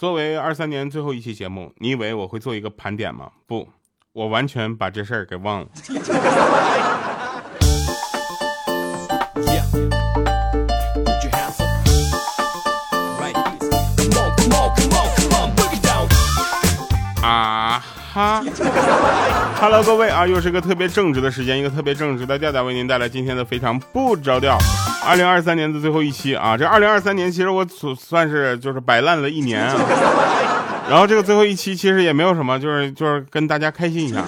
[0.00, 3.30] 作为二三年最后一期节目，你以为我会做一个盘点吗？
[3.46, 3.68] 不，
[4.14, 5.68] 我完全把这事儿给忘了。
[18.20, 18.44] 哈
[19.58, 24.58] ，Hello，各位啊，又是一个特别正直的时间，一个特别正直的调调为您带来今天的非常不着调。
[25.02, 29.74] 二零二三年的最后一期啊，这二零二三年其实我算算是就是摆烂了一年啊，
[30.90, 34.22] 然后这个最后一期其实也没有什么，就是就是跟大家开心一下。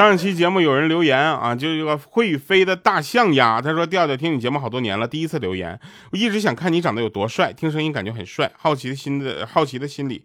[0.00, 5.78] 上一期节目有人留言啊，就这个会飞的大象鸭，他说调调听你节目好多年了，第一次留言，
[6.10, 10.24] 我一直想看你长得有多帅，听声音感觉很帅，好奇的心的好奇的心理，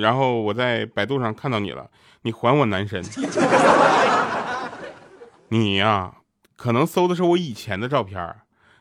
[0.00, 1.86] 然后我在百度上看到你了，
[2.22, 3.00] 你还我男神，
[5.50, 6.14] 你呀，
[6.56, 8.34] 可能搜的是我以前的照片，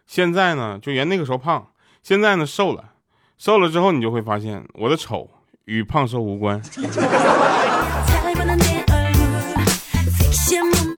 [0.08, 1.68] 现在呢就原那个时候胖，
[2.02, 2.86] 现在呢瘦了，
[3.38, 5.30] 瘦了之后你就会发现我的丑
[5.66, 6.60] 与胖瘦无关。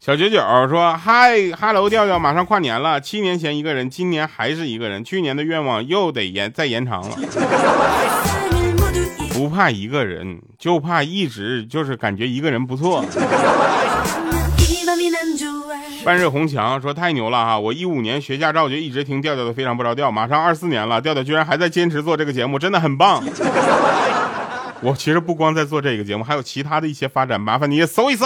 [0.05, 0.37] 小九九
[0.67, 2.99] 说：“嗨哈喽，调调，马上跨年了。
[2.99, 5.01] 七年前一个人，今年还是一个人。
[5.01, 7.15] 去年的愿望又得延再延长了。
[9.29, 13.01] 不怕一个人，就怕一直就是感觉一个人不错。”
[16.03, 17.57] 半日红墙说：“太牛了哈！
[17.57, 20.11] 我一五年学驾照就一直听调调的，非常不着调。
[20.11, 23.23] 马上二四年了，调调居然还在坚持做这个节目，真的很棒。
[24.81, 28.25] 我其实不光在做这个节目，还有其他的一些发展，麻烦你也搜一搜。”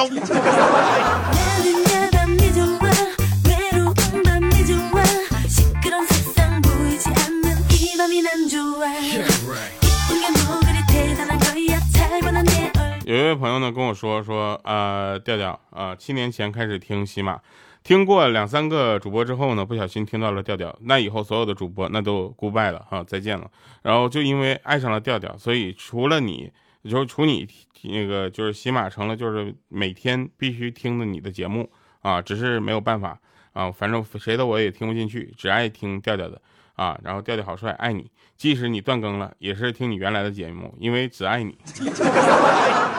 [13.07, 17.39] 有一位朋友呢跟我说说，呃，调调啊，七年前开始听喜马，
[17.81, 23.49] 听过两三个主播之后呢，不小心听到了调调，那以后所有的主播那都 goodbye 了哈，再见了。
[23.81, 26.51] 然后就因为爱上了调调，所以除了你，
[26.83, 27.47] 就除你
[27.83, 31.71] 那个就是喜马成了就是每天必须听的你的节目
[32.01, 33.17] 啊，只是没有办法
[33.53, 36.41] 啊，反正谁的我也听不进去，只爱听调调的
[36.75, 36.99] 啊。
[37.05, 41.57] 然后调调好帅，爱你，即使你断更了，也是听你原来的节目，因为只爱你。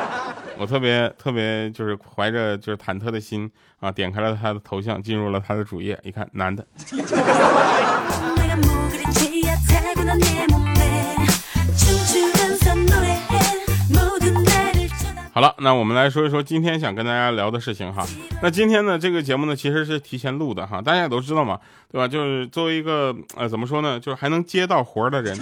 [0.59, 3.49] 我特别特别就是怀着就是忐忑的心
[3.79, 6.67] 啊，点开了他的头像，进入了他的主页，一看男的。
[15.33, 18.05] 好了，那我们来说一说今天想跟大家聊的事情哈。
[18.43, 21.61] 那今天呢，这个节目呢其实是提前录的哈，大家也都知道嘛，
[21.93, 22.09] 对吧？
[22.09, 25.39] 就是作为一个呃怎么说呢，就是还能接到活的人。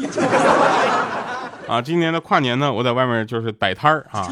[1.69, 4.29] 啊，今年的跨年呢，我在外面就是摆摊儿啊，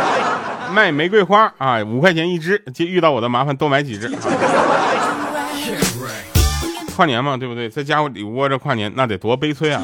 [0.72, 4.10] 卖玫瑰花啊，五块钱一支，就遇到我的麻烦多买几支。
[6.94, 7.68] 跨年嘛，对不对？
[7.68, 9.80] 在家里窝着跨年，那得多悲催啊！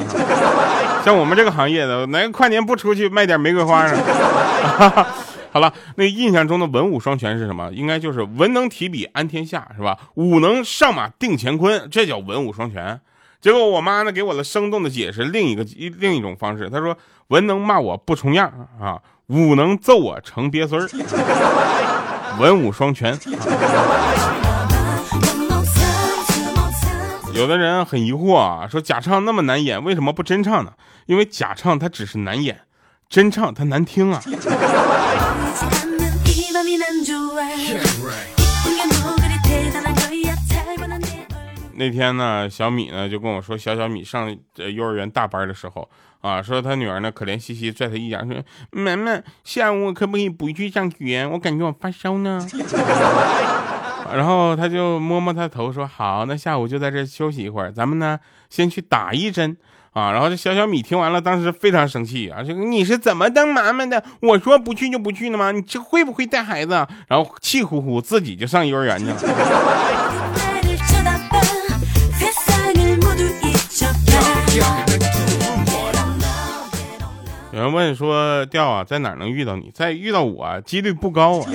[1.03, 3.97] 像我们这个行业的，哪个跨年不出去卖点玫瑰花呢？
[5.51, 7.71] 好了，那印象中的文武双全是什么？
[7.71, 9.97] 应该就是文能提笔安天下，是吧？
[10.15, 12.99] 武能上马定乾坤，这叫文武双全。
[13.45, 16.67] 结果我妈呢给我了生动的解释，另一个一另一种方式。
[16.67, 16.97] 她说
[17.29, 18.51] ：“文能骂我不重样
[18.81, 20.89] 啊，武能揍我成鳖孙儿，
[22.41, 23.15] 文武双全。
[27.35, 30.71] ”有的人很疑惑啊，说假唱那么难演，为什么不真唱呢？
[31.05, 32.61] 因为假唱它只是难演，
[33.07, 34.23] 真唱它难听啊。
[41.77, 44.35] 那天呢，小米呢就跟我说，小小米上
[44.73, 45.89] 幼儿园大班的时候
[46.21, 48.35] 啊，说他女儿呢可怜兮兮拽他一讲，说
[48.71, 51.27] 妈妈，下午我可不可以不去上学？
[51.27, 52.39] 我感觉我发烧呢。
[54.13, 58.17] 然后他就摸摸他头说，好，那下午就在这休息一会儿，咱们呢
[58.49, 59.57] 先去打一针
[59.93, 60.11] 啊。
[60.11, 64.01] 然后这小小米听完了，当时非常生气啊，说你是怎么当妈妈的？
[64.21, 65.51] 我说不去就不去了吗？
[65.51, 66.87] 你这会不会带孩子？
[67.07, 69.17] 然后气呼呼自己就上幼儿园去了。
[77.55, 79.71] 有人问说：“调啊，在哪能遇到你？
[79.73, 81.49] 在遇到我几率不高啊。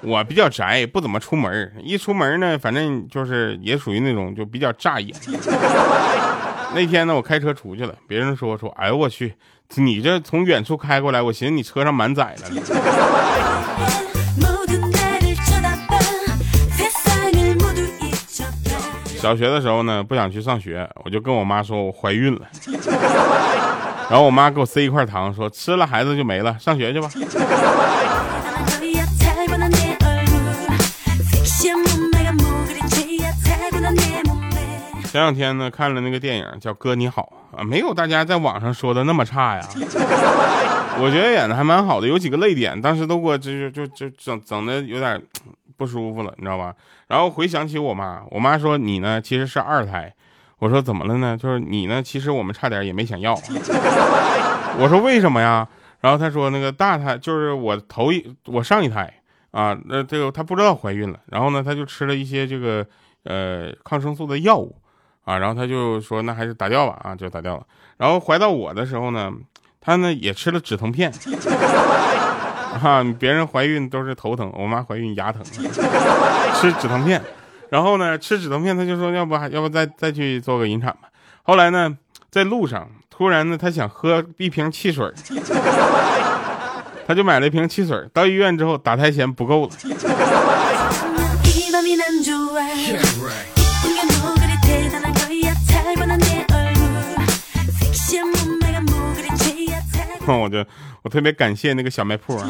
[0.00, 1.70] 我比较宅，不怎么出门。
[1.84, 5.14] 一出门呢，反正就是也属于那种就比较扎眼。
[6.74, 9.34] 那天呢，我开车出去了，别人说说，哎呦我去，
[9.74, 12.48] 你这从远处开过来，我寻思你车上满载了。
[19.18, 22.46] 小学的时候呢，不想去上学，我就跟我妈说我怀孕了。”
[24.12, 27.08] 然后我妈给我塞一块糖，说吃了孩子就没了，上学去吧。
[35.10, 39.66] 前两天呢，看了那个电影叫《哥你好》啊，没有大家在网上说的那么差呀。
[41.00, 45.18] 我觉得演的还蛮好的，有几个泪点，当时都给我就就就整整的有点
[45.78, 46.74] 不舒服了，你知道吧？
[47.08, 50.12] 然后回想起我妈，我妈说你呢其实是二胎，
[50.62, 51.36] 我说怎么了呢？
[51.36, 53.34] 就是你呢，其实我们差点也没想要。
[54.78, 55.66] 我说为什么呀？
[56.00, 59.12] 然后她说那个大胎就是我头一我上一胎
[59.50, 62.86] 啊，那这个她不知道怀孕了，然后呢，她就吃了一些这个
[63.24, 64.76] 呃抗生素的药物
[65.24, 67.66] 啊，然后她就说那还是打掉吧啊，就打掉了。
[67.96, 69.32] 然后怀到我的时候呢。
[69.84, 71.12] 她呢也吃了止疼片，
[72.80, 77.20] 啊，别人怀孕都是头疼，我妈怀孕牙疼，吃止疼片，
[77.72, 81.08] 然后呢吃止疼片，他就说要不还要不再再去做个引产吧。
[81.42, 81.96] 后来呢
[82.30, 85.10] 在路上突然呢他想喝一瓶汽水，
[87.06, 89.70] 他就买了一瓶汽水，到医院之后打胎钱不够了。
[100.28, 100.64] 我就
[101.02, 102.46] 我特别感谢那个小卖铺啊，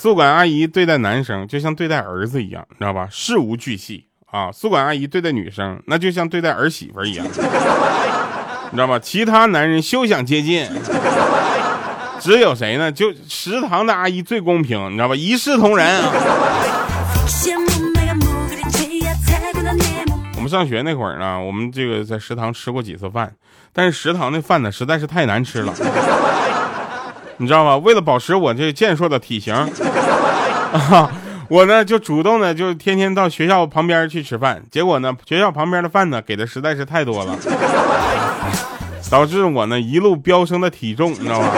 [0.00, 3.08] 宿管阿姨对待男生就像对待儿子一样，你知道吧？
[3.10, 4.52] 事无巨细啊。
[4.52, 7.26] 宿管阿姨对待女生那就像对待儿媳妇一样，
[8.70, 8.96] 你知道吧？
[9.00, 10.64] 其他男人休想接近。
[12.20, 12.92] 只有谁呢？
[12.92, 15.16] 就食堂的阿姨最公平，你知道吧？
[15.16, 16.12] 一视同仁啊。
[20.36, 23.32] 我们上学那会儿呢，我们这个在食堂吃过几次饭，
[23.72, 25.74] 但是食堂的饭呢实在是太难吃了，
[27.40, 27.76] 你知道吗？
[27.76, 31.10] 为了保持我这健硕的体型， 啊，
[31.48, 37.38] 我呢就主动的就天天到学校旁边去吃饭，结果呢学校旁边的饭呢给的实在是太多了，
[39.08, 41.48] 导致我呢一路飙升的体重，你知道吗？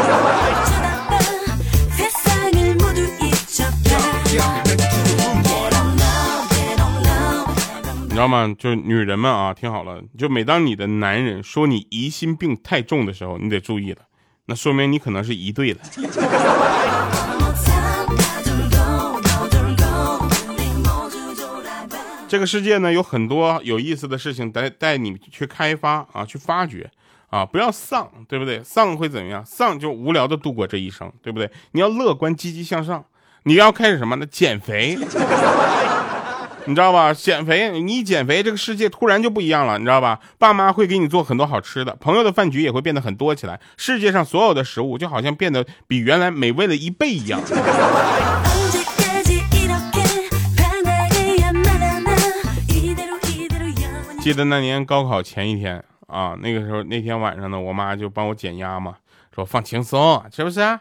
[8.04, 8.54] 你知道吗？
[8.58, 13.98] 就是女人们啊，听好了，就每当你的男人说你疑心病太重的时候，你得注意了，
[14.50, 15.78] 那说明你可能是一对了。
[22.26, 26.90] 这个世界呢，有很多有意思的事情带带你去开发啊，去发掘
[27.28, 28.60] 啊，不要丧，对不对？
[28.64, 29.46] 丧会怎么样？
[29.46, 31.48] 丧就无聊的度过这一生，对不对？
[31.70, 33.04] 你要乐观积极向上，
[33.44, 34.26] 你要开始什么呢？
[34.26, 34.98] 减肥。
[36.66, 37.12] 你知道吧？
[37.12, 40.20] 减肥，你一减肥，这个世界突然就不一样了，你知道吧？
[40.38, 47.40] 爸妈会给你做很多好吃的，朋友的饭局也会变得很多起来，世界上所有的食物就好像变得比原来美味了一倍一样。
[54.20, 58.96] 记得那年高考前一天啊，那个时候那天晚上呢，我妈就帮我减压嘛，
[59.34, 60.60] 说放轻松，是不是？
[60.60, 60.78] 啊，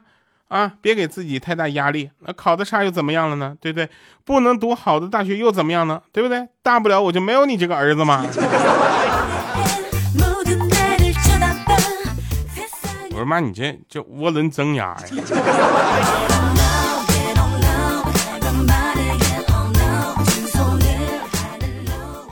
[0.49, 2.11] 啊别给自己太大压力。
[2.19, 3.55] 那考的差又怎么样了呢？
[3.61, 3.89] 对不对？
[4.25, 6.01] 不能读好的大学又怎么样呢？
[6.11, 6.47] 对不对？
[6.61, 8.25] 大不了我就没有你这个儿子嘛。
[13.11, 14.97] 我说妈，你这这涡轮增压呀。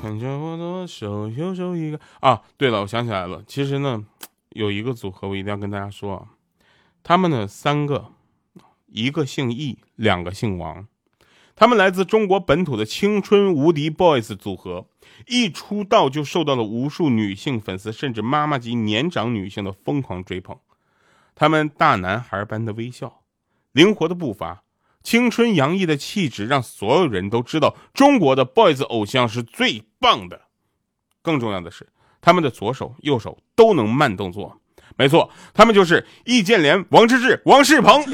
[0.01, 4.01] 看着我左手右手一个啊，对了，我想起来了，其实呢，
[4.49, 6.36] 有一个组合我一定要跟大家说啊。
[7.07, 8.11] 他们呢，三个，
[8.87, 10.89] 一个姓易，两个姓王，
[11.55, 14.87] 他们来自中国本土的青春无敌 boys 组合，
[15.25, 20.59] 一出道就受到了无数女性粉丝甚至妈妈级年长女性的疯狂追捧。
[21.33, 23.21] 他们大男孩般的微笑，
[23.71, 24.65] 灵活的步伐，
[25.01, 30.41] 青春洋溢的气质，让所有人都知道中国的 boys 偶像是最棒的。
[31.21, 31.87] 更重要的是，
[32.19, 34.59] 他们的左手右手都能慢动作。
[34.97, 38.03] 没错，他们就是易建联、王治郅、王仕鹏。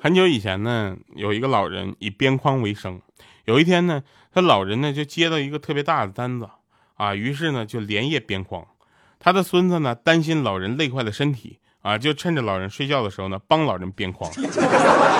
[0.00, 3.00] 很久以前呢，有一个老人以编筐为生。
[3.44, 6.48] 有一天呢，他老人呢就接到一个特别大的单子
[6.96, 8.66] 啊，于是呢就连夜编筐。
[9.24, 14.30] 他的孙子呢，担心老人累坏了身体啊，就趁着老人睡觉的时候呢，帮老人编筐。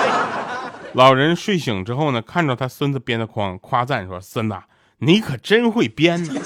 [0.93, 4.55] 老人睡醒之后呢，看着他孙子编的筐，夸赞说：“孙子，
[4.99, 6.35] 你可真会编呢。”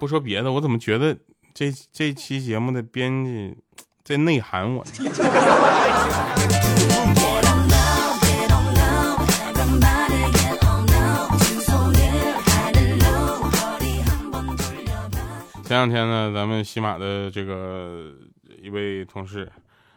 [0.00, 1.14] 不说别的，我怎么觉得
[1.52, 3.58] 这这期节目的编辑
[4.02, 4.90] 在内涵我呢？
[15.68, 18.10] 前两天呢，咱们喜马的这个
[18.62, 19.46] 一位同事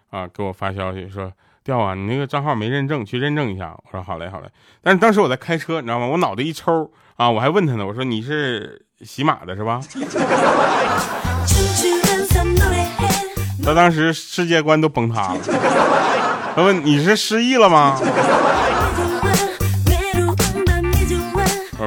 [0.10, 1.32] 啊，给我发消息说，
[1.63, 3.74] 调啊，你那个账号没认证，去认证一下。
[3.86, 4.50] 我说好嘞，好嘞。
[4.82, 6.08] 但是当时我在开车，你知道吗？
[6.08, 9.80] 我脑袋一抽啊，我还问他呢，我说你是喜马的是吧？
[13.63, 15.40] 他当时世界观都崩塌了。
[16.54, 17.98] 他问你是失忆了吗？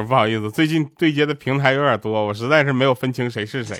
[0.05, 3.77] 不好意思，最近对接的平台有点多，我实在是没有分清谁是谁。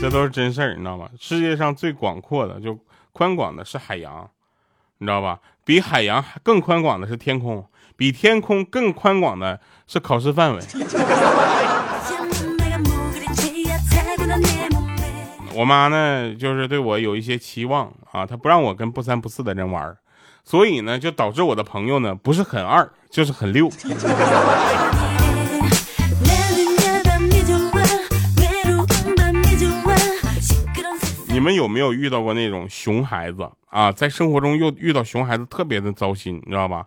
[0.00, 1.08] 这都是真事儿，你知道吗？
[1.20, 2.76] 世界上最广阔的、就
[3.12, 4.28] 宽广的是海洋，
[4.98, 5.38] 你知道吧？
[5.64, 7.64] 比海洋更宽广的是天空，
[7.96, 10.62] 比天空更宽广的是考试范围。
[15.54, 19.96] 我妈呢，就是对我有一些期望啊，她不让我跟不三不四的人玩，
[20.44, 23.70] 所以呢，就导致我的朋友呢不是很二，就是很六。
[31.28, 33.90] 你们有没有遇到过那种熊孩子啊？
[33.90, 36.86] 在生活中又遇到熊孩子，特别的糟心，你知道吧？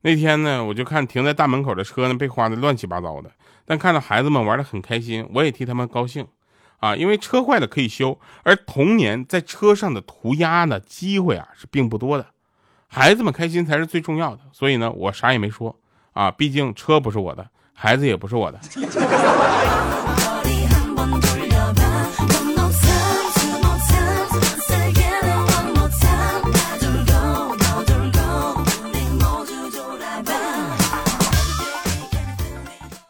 [0.00, 3.30] 那天呢，我就看停在大门口的车呢，被花的乱七八糟的，
[3.66, 6.26] 但看到孩子们玩的很开心，我也替他们高兴
[6.78, 12.26] 啊，因为车坏了可以修，而童年在车上的涂鸦呢机会啊是并不多的，
[12.94, 15.74] 孩子们开心才是最重要的，所以呢，我啥也没说
[16.12, 18.60] 啊，毕竟车不是我的，孩子也不是我的。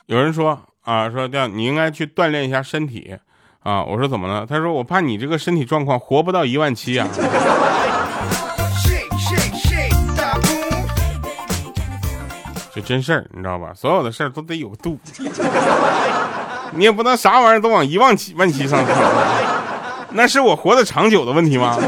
[0.06, 3.18] 有人说啊，说这样你应该去锻炼一下身体
[3.64, 3.82] 啊。
[3.82, 4.46] 我说怎么了？
[4.46, 7.08] 他说我怕你这个身体状况活不到一万七啊。
[12.84, 13.72] 真事儿，你知道吧？
[13.74, 14.98] 所有的事儿都得有度，
[16.72, 18.92] 你也不能啥玩意儿都往一万七万七上靠。
[20.10, 21.78] 那是我活得长久的问题吗？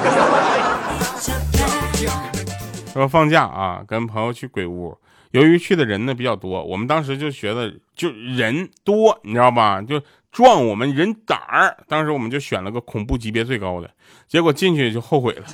[2.93, 4.97] 说放假啊，跟朋友去鬼屋。
[5.33, 9.83] 由于去的人呢比较多，我们当时就觉得就人多，你知道吧？
[9.83, 11.77] 就壮我们人胆儿。
[11.89, 13.91] 当时我们就选了个恐怖级别最高的，
[14.29, 15.45] 结果进去就后悔了，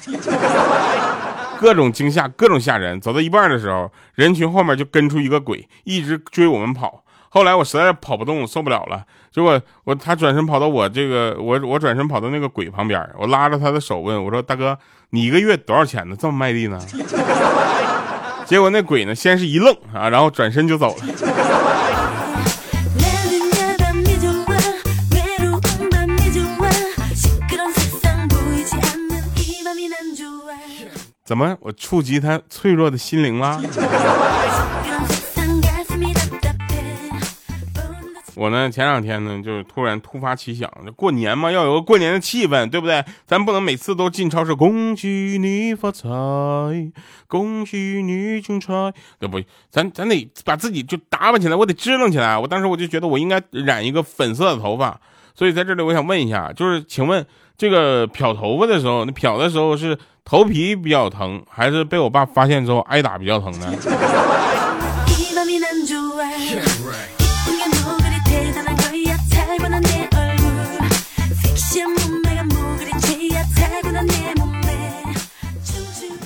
[1.61, 2.99] 各种惊吓，各种吓人。
[2.99, 7.05] 走到一半的时候，人群后面就跟出一个鬼，一直追我们跑。
[7.29, 14.79] 后来我实在跑不动，受不了了，结果我他转身跑到我这个我我转身跑到那个鬼旁边，我拉着他的手问我说：“大哥，
[15.11, 16.17] 你一个月多少钱呢？
[16.19, 16.81] 这么卖力呢？”
[18.47, 21.05] 结果那鬼呢，先是一愣啊，然后转身就走了。
[31.31, 33.63] 怎么，我触及他脆弱的心灵了？
[38.35, 43.05] 我呢，前两天呢，就是突然突发奇想，过年嘛，要有个过年的气氛，对不对？
[43.29, 46.09] 咱不能每次都进超市，恭喜你发财，
[47.29, 49.41] 恭喜你精彩，对不？
[49.71, 52.37] 咱咱得把自己就打扮起来，我得支棱起来。
[52.37, 55.01] 我当时我就觉得我应该染一个粉色的头发，
[55.35, 57.25] 所以在这里我想问一下，就是请问
[57.57, 63.73] 这个漂头发的时候，你漂的时候是头皮比较疼，还是被我爸发现之后挨打比较疼呢？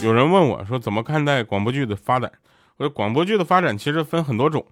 [0.03, 2.31] 有人问我说：“怎么看待广播剧的发展？”
[2.77, 4.63] 我说：“广播剧的发展其实分很多种，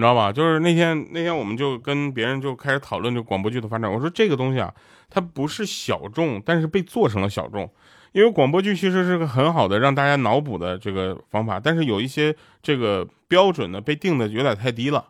[0.00, 0.32] 你知道吧？
[0.32, 3.92] 就是那天那天我们就跟别人就开始讨论这广播剧的发展。
[3.92, 4.72] 我说这个东西啊，
[5.10, 7.70] 它不是小众，但是被做成了小众。
[8.12, 15.04] 因为广播剧其实是个很好的让大家脑补的这个方法，但是有一些这个标准呢被定的有点太低了。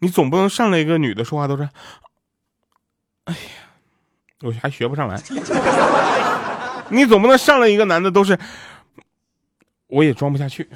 [0.00, 1.62] 你总不能上来一个女的说话都是，
[3.26, 3.38] 哎呀，
[4.40, 5.16] 我还学不上来。
[6.88, 8.36] 你总不能上来一个男的都是。”
[9.86, 10.66] 我也装不下去，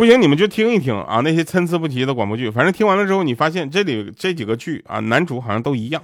[0.00, 6.02] 不行，你们就听一听啊，那些参差不齐的广播剧，反正听完了之后，你发现这里这几个剧啊，男主好像都一样，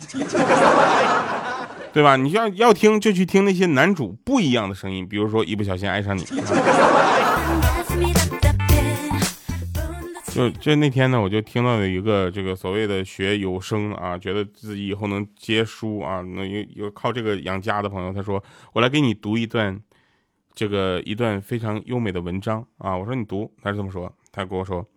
[1.95, 2.15] 对吧？
[2.17, 6.27] 你要要听就去听那些男主不一样的声音，比如说一不小心爱上你。
[10.27, 19.81] 就就那天呢，我就听到了一个这个所谓的学有声啊，觉得自己以后能接书啊，能有有靠这个养家的朋友，他说我来给你读一段。
[20.57, 22.97] 这个一段非常优美的文章啊！
[22.97, 24.89] 我说你读，他是这么说，他跟我说：“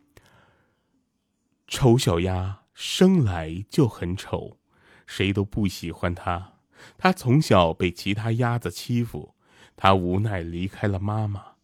[1.67, 4.57] 丑小鸭生来就很丑，
[5.05, 6.53] 谁都不喜欢它。
[6.97, 9.35] 它从小被其他鸭子欺负，
[9.75, 11.55] 它无奈离开了妈妈，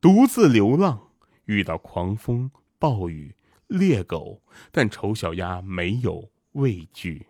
[0.00, 1.10] 独自流浪，
[1.44, 3.36] 遇到狂风暴雨、
[3.68, 4.42] 猎狗，
[4.72, 7.28] 但丑小鸭没有畏惧，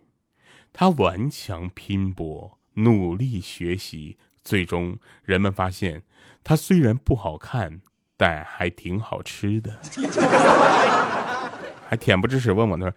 [0.72, 6.02] 它顽强拼搏。”努力学习，最终人们发现，
[6.42, 7.80] 它虽然不好看，
[8.16, 9.72] 但还挺好吃的。
[11.88, 12.92] 还恬不知耻问我呢，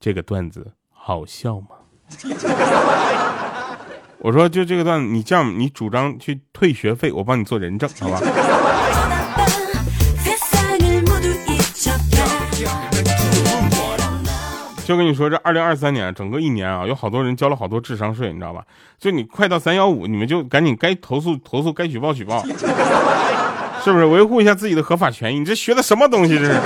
[0.00, 1.68] 这个段子好笑吗？
[4.18, 8.18] 我说就这个段子，你这样，你主张去退学费，我帮你做人证，好吧？
[14.86, 18.64] 就跟你说，这二零二三年整个一年啊，有好多人交了好多智商税，你知道吧？
[19.00, 22.40] 就你快到三幺五，你们就赶紧该投诉投诉，该举报举报，
[23.82, 24.04] 是不是？
[24.06, 25.40] 维护一下自己的合法权益。
[25.40, 26.38] 你这学的什么东西？
[26.38, 26.60] 这是？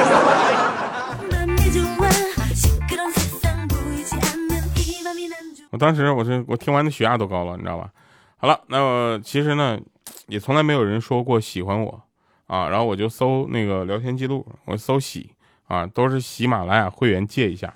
[5.70, 7.88] 我当时我是我听完的血压都高了，你知道吧？
[8.36, 9.78] 好了，那其实呢，
[10.26, 12.02] 也从来没有人说过喜欢我
[12.48, 12.68] 啊。
[12.68, 15.30] 然后我就搜那个聊天记录，我搜喜。
[15.70, 17.72] 啊，都是喜马拉雅会员借一下。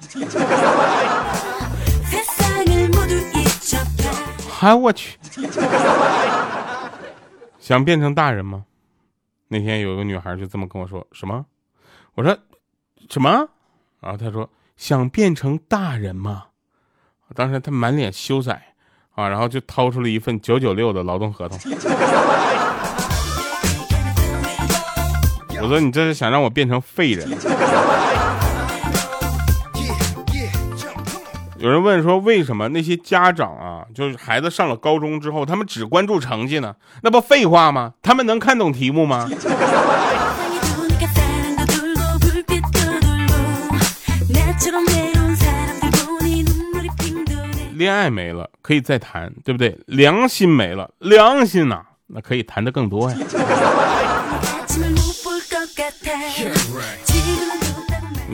[4.60, 5.16] 哎，我去！
[7.60, 8.64] 想变成大人吗？
[9.46, 11.46] 那天有个女孩就这么跟我说：“什么？”
[12.16, 12.36] 我说
[13.08, 13.30] ：“什么？”
[14.00, 16.46] 然后她说：“想变成大人吗？”
[17.36, 18.50] 当时她满脸羞涩
[19.14, 21.58] 啊，然后就掏出了一份九九六的劳动合同。
[25.64, 27.26] 我说你这是想让我变成废人？
[31.56, 36.74] 有人问说，为什么那些家长啊，就是孩子上了高中之后，他们只关注成绩呢？
[37.00, 37.94] 那不废话吗？
[38.02, 39.26] 他们能看懂题目吗？
[47.72, 49.78] 恋爱没了可以再谈，对不对？
[49.86, 53.16] 良心没了，良心呐，那可以谈的更多呀。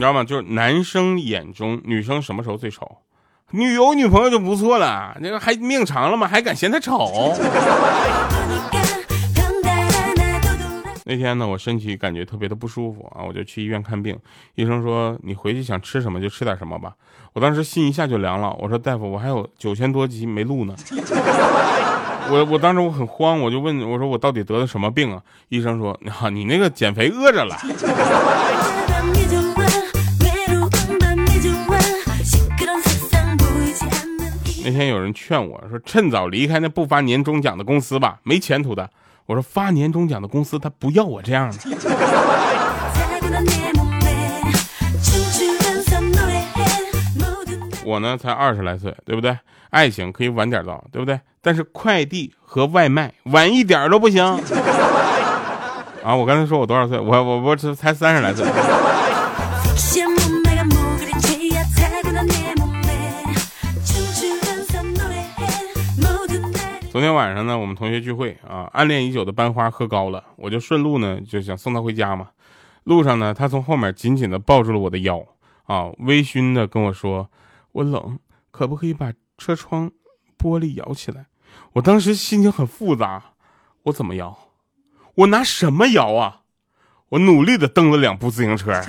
[0.00, 0.25] 你知道吗？
[0.25, 2.90] 就是男生眼中女生什么时候最丑？
[3.50, 6.26] 女有女朋友就不错了，那个还命长了吗？
[6.26, 7.35] 还敢嫌她丑？
[11.04, 14.19] 那天呢，我身体感觉特别的不舒服啊，我就去医院看病。
[14.54, 16.95] 医生说你回去想吃什么就吃点什么吧。
[17.35, 20.75] 我当时心一下就凉了，我说大夫，我还有九千多集没录呢。
[22.30, 25.21] 我我当时我很慌，我就问我说我到底得了什么病啊？
[25.50, 27.54] 医生说啊你那个减肥饿着了。
[34.71, 38.89] 今天有人劝我说趁早离开那不发年终奖的公司吧，没前途的。
[39.26, 41.56] 我说发年终奖的公司他不要我这样的。
[47.85, 49.37] 我呢才二十来岁，对不对？
[49.71, 51.19] 爱情可以晚点到，对不对？
[51.43, 54.23] 但是快递和外卖晚一点都不行。
[56.04, 56.97] 啊，我刚才说我多少岁？
[56.97, 58.47] 我我我才三十来岁。
[67.10, 72.28] 天晚上呢，我们同学聚会啊，暗恋已久的班花喝高了，我就顺路呢就想送她回家嘛。
[72.84, 75.20] 路上呢，她从后面紧紧的抱住了我的腰
[75.64, 77.28] 啊，微醺的跟我说
[77.73, 78.16] ：“我冷，
[78.52, 79.90] 可不可以把车窗
[80.38, 81.26] 玻璃摇起来？”
[81.75, 83.32] 我当时心情很复杂，
[83.82, 84.38] 我怎么摇？
[85.16, 86.42] 我拿什么摇啊？
[87.08, 88.80] 我努力的蹬了两部自行车。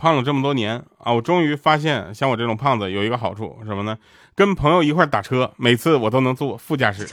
[0.00, 3.98] 胖了这么多年啊，我终于发现，像我这种胖子有一个好处，什么呢？
[4.34, 7.06] 跟朋友一块打车，每次我都能坐副驾驶。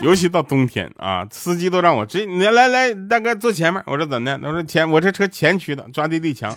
[0.00, 3.82] 尤其到冬天啊，司机都让我直接来来来，大哥坐前面。
[3.84, 4.38] 我说怎的？
[4.38, 6.54] 他说前我这车前驱的，抓地力强。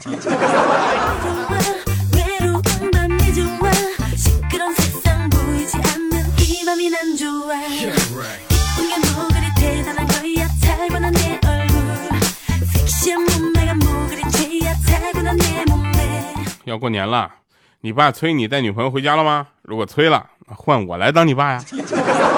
[16.75, 17.31] 要过年了，
[17.79, 19.47] 你爸催你带女朋友回家了吗？
[19.61, 21.63] 如果催了，换我来当你爸呀。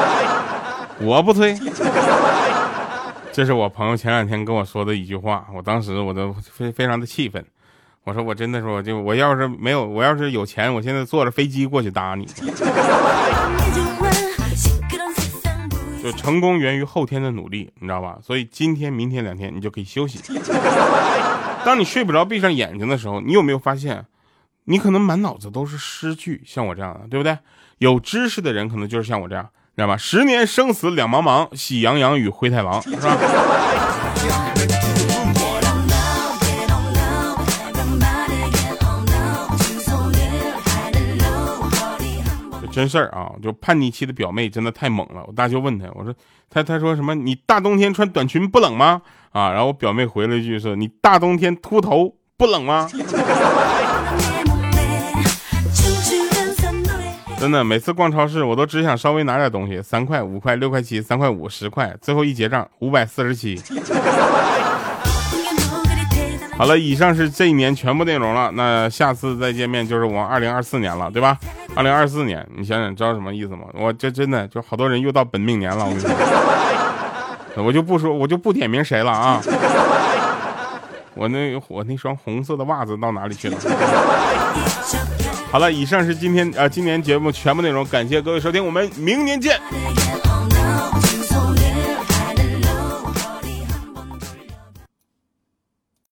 [1.01, 1.57] 我不催。
[3.33, 7.43] 这是我朋友前两天跟我说的一句话，我当时我都非非常的气愤。
[8.03, 12.27] 我说我真的说，就我要是没有，我要是有钱，我现在坐着飞机过去搭你。
[16.03, 18.19] 就成功源于后天的努力，你知道吧？
[18.21, 20.19] 所以今天、明天两天你就可以休息。
[21.65, 24.05] 当你睡不着、闭上眼睛的时候，你有没有发现？
[24.69, 27.37] 你可能满脑子都是诗句，像我这样的，对不对？
[27.77, 29.95] 有知识的人可能就是像我这样，知道吧？
[29.95, 33.17] 十年生死两茫茫，喜羊羊与灰太狼，是吧？
[42.69, 45.23] 真事儿啊，就叛逆期的表妹真的太猛了。
[45.25, 46.13] 我大舅问他，我说
[46.49, 47.15] 他他说什么？
[47.15, 49.01] 你大冬天穿短裙不冷吗？
[49.31, 52.87] 啊，然后我表妹回了一句说：“你大冬天秃头不冷吗？”
[57.39, 63.61] 真的，每次逛超市，我都只想稍微拿点东西，三块、五块、六块七、三块五、十块，最后一结账五百四十七。
[66.57, 68.51] 好了，以上是这一年全部内容了。
[68.55, 71.37] 那下次再见面就是我二零二四年了，对吧？
[71.75, 73.65] 二零二四年，你想想知道什么意思吗？
[73.73, 79.39] 我这真的就好多人又到本命年了，我跟你说，我就不说，我就不点名谁了啊。
[81.13, 83.57] 我那我那双红色的袜子到哪里去了？
[85.49, 89.59] 好了，以上是今天啊今年节目全部内容，感谢各位收听，我们明年见。